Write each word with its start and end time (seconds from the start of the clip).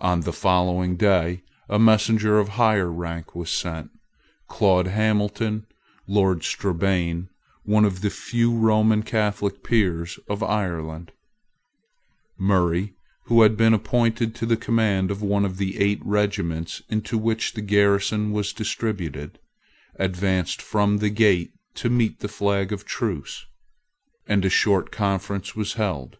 On 0.00 0.22
the 0.22 0.32
following 0.32 0.96
day 0.96 1.42
a 1.68 1.78
messenger 1.78 2.38
of 2.38 2.48
higher 2.56 2.90
rank 2.90 3.34
was 3.34 3.50
sent, 3.50 3.90
Claude 4.48 4.86
Hamilton, 4.86 5.66
Lord 6.06 6.42
Strabane, 6.42 7.28
one 7.62 7.84
of 7.84 8.00
the 8.00 8.08
few 8.08 8.56
Roman 8.56 9.02
Catholic 9.02 9.62
peers 9.62 10.18
of 10.26 10.42
Ireland. 10.42 11.12
Murray, 12.38 12.94
who 13.26 13.42
had 13.42 13.58
been 13.58 13.74
appointed 13.74 14.34
to 14.36 14.46
the 14.46 14.56
command 14.56 15.10
of 15.10 15.20
one 15.20 15.44
of 15.44 15.58
the 15.58 15.78
eight 15.78 16.00
regiments 16.02 16.80
into 16.88 17.18
which 17.18 17.52
the 17.52 17.60
garrison 17.60 18.32
was 18.32 18.54
distributed, 18.54 19.38
advanced 19.96 20.62
from 20.62 20.96
the 20.96 21.10
gate 21.10 21.52
to 21.74 21.90
meet 21.90 22.20
the 22.20 22.26
flag 22.28 22.72
of 22.72 22.86
truce; 22.86 23.44
and 24.26 24.46
a 24.46 24.48
short 24.48 24.90
conference 24.90 25.54
was 25.54 25.74
held. 25.74 26.16